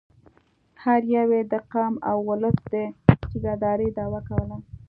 هر 0.83 1.01
یوه 1.15 1.35
یې 1.39 1.45
د 1.53 1.55
قام 1.71 1.93
او 2.09 2.17
اولس 2.27 2.57
د 2.73 2.75
ټیکه 3.21 3.53
دارۍ 3.63 3.89
دعوه 3.97 4.19
کوله. 4.29 4.57